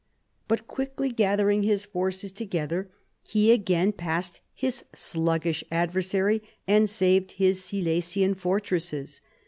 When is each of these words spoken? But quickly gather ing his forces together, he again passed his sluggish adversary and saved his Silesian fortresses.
But 0.47 0.65
quickly 0.67 1.09
gather 1.09 1.47
ing 1.51 1.61
his 1.61 1.85
forces 1.85 2.31
together, 2.31 2.89
he 3.29 3.51
again 3.51 3.91
passed 3.91 4.41
his 4.55 4.83
sluggish 4.95 5.63
adversary 5.71 6.41
and 6.67 6.89
saved 6.89 7.33
his 7.33 7.63
Silesian 7.63 8.33
fortresses. 8.33 9.21